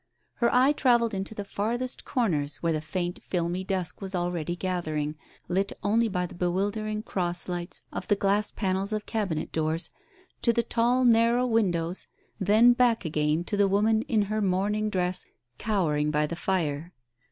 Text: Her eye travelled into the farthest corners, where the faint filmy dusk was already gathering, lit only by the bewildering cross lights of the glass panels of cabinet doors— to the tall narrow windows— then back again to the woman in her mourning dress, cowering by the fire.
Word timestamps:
Her 0.37 0.51
eye 0.51 0.71
travelled 0.71 1.13
into 1.13 1.35
the 1.35 1.45
farthest 1.45 2.05
corners, 2.05 2.57
where 2.63 2.73
the 2.73 2.81
faint 2.81 3.21
filmy 3.23 3.63
dusk 3.63 4.01
was 4.01 4.15
already 4.15 4.55
gathering, 4.55 5.13
lit 5.47 5.73
only 5.83 6.07
by 6.07 6.25
the 6.25 6.33
bewildering 6.33 7.03
cross 7.03 7.47
lights 7.47 7.83
of 7.93 8.07
the 8.07 8.15
glass 8.15 8.49
panels 8.49 8.91
of 8.93 9.05
cabinet 9.05 9.51
doors— 9.51 9.91
to 10.41 10.53
the 10.53 10.63
tall 10.63 11.05
narrow 11.05 11.45
windows— 11.45 12.07
then 12.49 12.73
back 12.73 13.05
again 13.05 13.43
to 13.43 13.55
the 13.55 13.67
woman 13.67 14.01
in 14.07 14.23
her 14.23 14.41
mourning 14.41 14.89
dress, 14.89 15.23
cowering 15.59 16.09
by 16.09 16.25
the 16.25 16.35
fire. 16.35 16.93